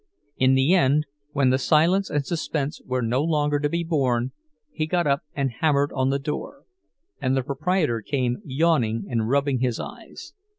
In 0.35 0.55
the 0.55 0.73
end, 0.73 1.05
when 1.31 1.51
the 1.51 1.59
silence 1.59 2.09
and 2.09 2.25
suspense 2.25 2.81
were 2.87 3.03
no 3.03 3.21
longer 3.21 3.59
to 3.59 3.69
be 3.69 3.83
borne, 3.83 4.31
he 4.71 4.87
got 4.87 5.05
up 5.05 5.21
and 5.35 5.51
hammered 5.51 5.91
on 5.93 6.09
the 6.09 6.17
door; 6.17 6.63
and 7.21 7.37
the 7.37 7.43
proprietor 7.43 8.01
came, 8.01 8.41
yawning 8.43 9.05
and 9.07 9.29
rubbing 9.29 9.59
his 9.59 9.79
eyes. 9.79 10.33